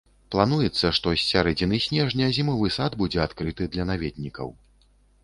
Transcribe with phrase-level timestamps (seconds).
[0.35, 4.51] Плануецца, што з сярэдзіны снежня зімовы сад будзе адкрыты для наведнікаў.